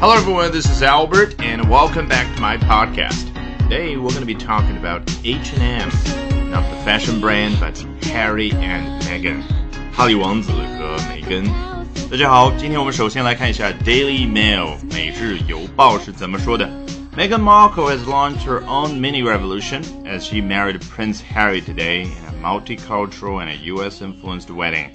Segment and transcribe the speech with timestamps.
[0.00, 0.52] Hello, everyone.
[0.52, 3.32] This is Albert, and welcome back to my podcast.
[3.58, 5.88] Today, we're going to be talking about H&M,
[6.50, 9.42] not the fashion brand, but Harry and Meghan.
[9.92, 11.44] 哈利王子和梅根。
[12.10, 16.68] 大家好，今天我们首先来看一下 Daily Mail 每日邮报是怎么说的。
[17.16, 22.32] Meghan Markle has launched her own mini revolution as she married Prince Harry today in a
[22.42, 24.02] multicultural and a U.S.
[24.02, 24.90] influenced wedding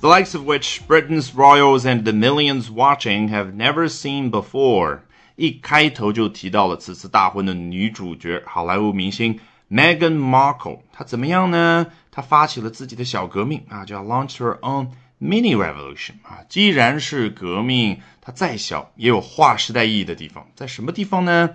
[0.00, 5.00] the likes of which Britain's royals and the millions watching have never seen before。
[5.36, 9.40] 一开头就提到了此次大婚的女主角，好莱坞明星
[9.70, 10.80] Meghan Markle。
[10.92, 11.86] 她怎么样呢？
[12.12, 14.88] 她发起了自己的小革命啊，叫 launch her own
[15.20, 16.44] mini revolution 啊。
[16.48, 20.46] 既然是革命，它再小也有划时代意义的地方。
[20.54, 21.50] 在什么地方呢？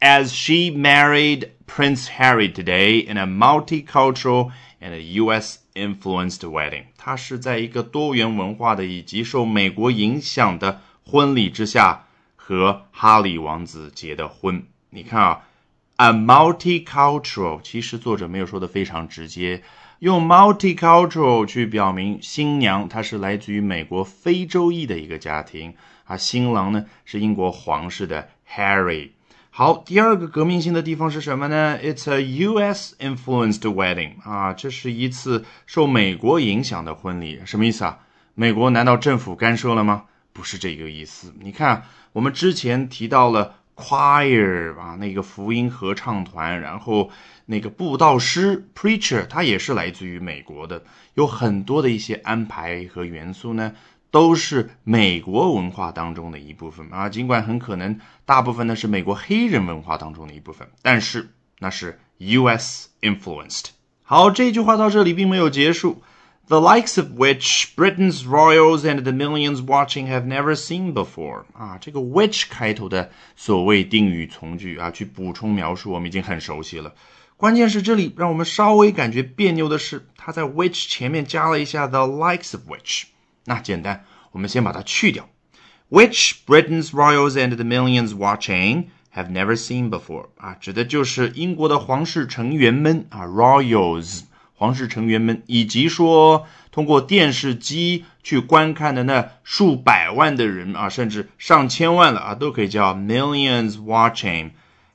[0.00, 4.50] As she married Prince Harry today in a multicultural
[4.85, 5.57] and U.S.
[5.73, 14.67] influenced wedding，她是在一个多元文化的以及受美国影响的婚礼之下和哈里王子结的婚。
[14.91, 15.47] 你看啊
[15.95, 19.63] ，a multicultural，其实作者没有说的非常直接，
[19.99, 25.73] 用 multicultural 去表明新娘她是来自于美国非洲裔的一个家庭，
[26.05, 29.09] 而新郎呢是英国皇室的 Harry。
[29.57, 32.93] 好，第二个革命性的地方是什么呢？It's a U.S.
[32.99, 37.39] influenced wedding 啊，这是一次受美国影响的婚礼。
[37.45, 37.99] 什么意思啊？
[38.33, 40.03] 美国难道政府干涉了吗？
[40.33, 41.33] 不是这个意思。
[41.39, 47.09] 你看，我们之前提到了 choir 啊，那个福音合唱团，然后
[47.45, 53.71] 那个布道师 preacher，他也是来自于美国的，有很多的一些安排和元素呢。
[54.15, 62.87] 都是美国文化当中的一部分啊，尽管很可能大部分呢是美国黑人文化当中的一部分，但是那是 U.S.
[63.01, 63.71] influenced。
[64.03, 66.01] 好，这句话到这里并没有结束
[66.47, 71.43] ，the likes of which Britain's royals and the millions watching have never seen before。
[71.51, 76.93] 啊，这个 which 开头的所谓定语从句啊，去补充描述，我们已经很熟悉了。
[77.35, 83.07] 关键是这里让我们稍微感觉别扭的是，它在 which 前面加了一下 the likes of which。
[83.44, 85.28] 那简单，我们先把它去掉。
[85.90, 88.84] Which Britain's royals and the millions watching
[89.14, 94.22] have never seen before 啊，指的就是英国的皇室成员们啊，royals
[94.54, 104.50] 皇室成员们，以及说通过电视机去观看的那数百万的人啊，甚至上千万了啊，都可以叫 millions watching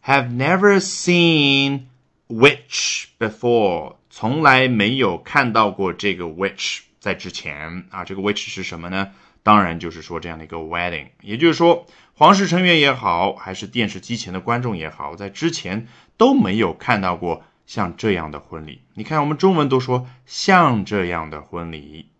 [0.06, 1.82] have never seen
[2.30, 6.80] which before，从来没有看到过这个 which。
[7.01, 9.11] 在之前啊，这个 which 是什么呢？
[9.43, 15.89] 当然就是说这样的一个 wedding，也就是说皇室成员也好，还是电视机前的观众也好，在之前
[16.19, 18.83] 都没有看到过像这样的婚礼。
[18.93, 22.11] 你看我们中文都说像这样的婚礼，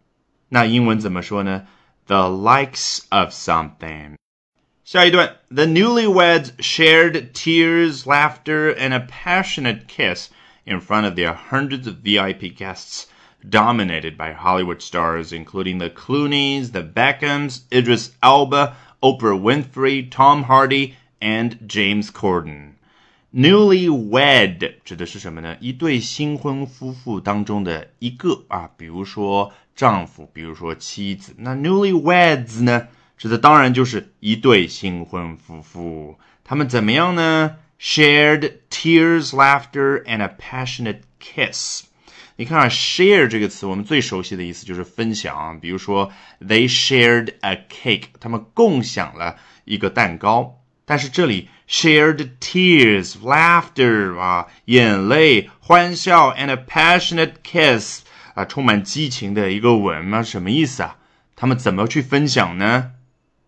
[0.49, 1.67] 那英文怎么说呢
[2.07, 4.15] ？The likes of something。
[4.83, 10.31] 下一段，The newlyweds shared tears, laughter, and a passionate kiss
[10.65, 13.05] in front of their hundreds of VIP guests.
[13.48, 20.96] dominated by Hollywood stars including the Clooney's, the Beckhams, Idris Elba, Oprah Winfrey, Tom Hardy,
[21.22, 22.74] and James Corden.
[23.34, 25.58] Newlywed 指的是什么呢？
[25.60, 31.36] 一对新婚夫妇当中的一个啊，比如说丈夫，比如说妻子。
[31.38, 32.88] 那 newlyweds 呢，
[33.18, 36.18] 指的当然就是一对新婚夫妇。
[36.46, 37.58] 他们怎么样呢？
[37.78, 41.84] Shared tears, laughter, and a passionate kiss.
[42.37, 45.61] 你看啊，share 这个词，我们最熟悉的意思就是分享。
[45.61, 46.11] 比如说
[46.41, 50.57] ，they shared a cake，他们共享了一个蛋糕。
[50.85, 58.03] 但是这里 shared tears, laughter 啊，眼泪、欢笑，and a passionate kiss
[58.35, 60.97] 啊，充满激情的一个吻吗，什么意思啊？
[61.37, 62.93] 他们怎么去分享呢？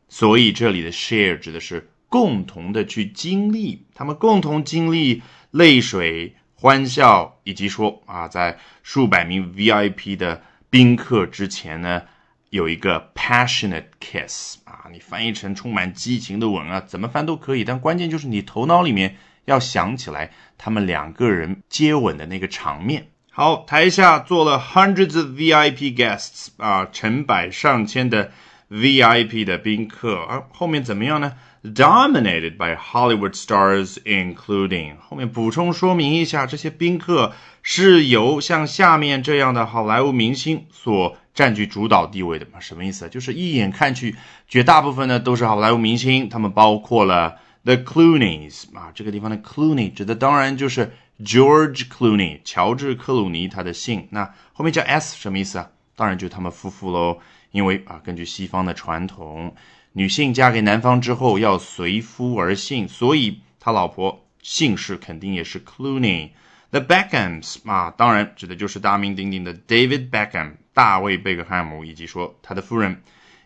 [0.09, 6.37] 所以这里的 share 指的是共同的去经历，他们共同经历泪水。
[6.63, 10.41] 欢笑，以及说啊，在数百名 VIP 的
[10.71, 12.03] 宾客之前呢，
[12.51, 19.17] 有一个 passionate kiss 啊，你翻译成充满激情的吻啊，怎么翻都可以，但关键就是你头脑里面
[19.47, 23.09] 要想起来他们两个人接吻的那个场面。
[23.33, 28.31] 好，台下坐了 hundreds of VIP guests 啊，成百上千的
[28.71, 31.33] VIP 的宾客，而后面怎么样呢
[31.63, 37.33] ？dominated by Hollywood stars, including 后面补充说明一下，这些宾客
[37.63, 42.59] 是由像下面这样的好莱坞明星所占据主导地位的嘛？
[42.61, 43.09] 什么意思？
[43.09, 44.17] 就是一眼看去，
[44.49, 54.09] 绝大部分呢都是好莱坞明星，他们包括了 The Clooney's 啊，这个地方的 Clooney 指的当然就是 George Clooney，乔治克鲁尼他的姓。
[54.11, 55.71] 那后面加 S 什么意思啊？
[55.95, 57.19] 当然就他们夫妇喽。
[57.53, 59.55] 因为啊，根据西方的传统，
[59.95, 66.31] 女性嫁给男方之后要随夫而姓，所以他老婆姓氏肯定也是 Clooney。
[66.71, 73.03] The Beckhams 啊，当然指的就是大名鼎鼎的 David Beckham 大卫贝克汉姆，以及说他的夫人。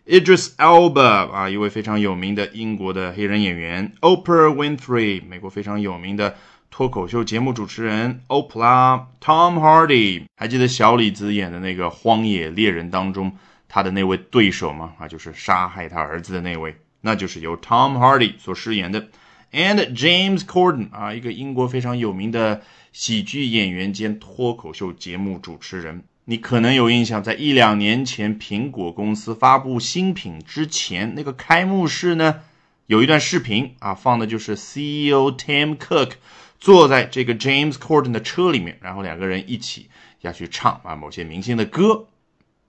[0.06, 3.92] Idris Elba 啊，一位非常有名的英国的黑人演员。
[4.00, 6.36] ；Oprah Winfrey 美国非常有名的
[6.70, 8.20] 脱口秀节目主持人。
[8.28, 13.36] Oprah；Tom Hardy 还记得小李子演的那个《荒野猎人》当中
[13.68, 14.94] 他的那位对手吗？
[14.98, 19.08] 啊，就是杀害他儿子的那位，那就是由 Tom Hardy 所饰演的。
[19.52, 26.04] And James Corden 啊，一个英国非常有名的喜剧演员兼脱口秀节目主持人。
[26.24, 32.40] 你可能有印象，在一两年前，苹果公司发布新品之前，那个开幕式呢，
[32.86, 36.14] 有一段视频啊，放的就是 CEO Tim Cook
[36.58, 39.88] 坐在这个 James Corden 的车里面，然后两个人一起
[40.20, 42.08] 要去唱啊某些明星的歌。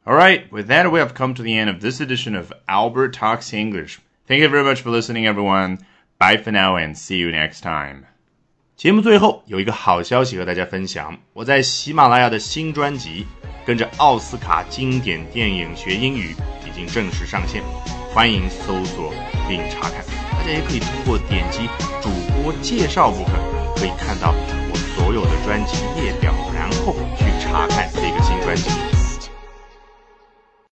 [0.06, 3.12] All right, with that, we have come to the end of this edition of Albert
[3.12, 4.00] Talks English.
[4.26, 5.78] Thank you very much for listening, everyone.
[6.18, 8.04] Bye for now and see you next time.
[8.76, 13.26] 节目最后有一个好消息和大家分享，我在喜马拉雅的新专辑《
[13.66, 16.34] 跟着奥斯卡经典电影学英语》
[16.68, 17.62] 已经正式上线，
[18.12, 19.12] 欢迎搜索
[19.48, 20.04] 并查看。
[20.32, 21.68] 大家也可以通过点击
[22.00, 23.34] 主播介绍部分，
[23.76, 24.34] 可以看到
[24.70, 28.95] 我所有的专辑列表，然后去查看这个新专辑。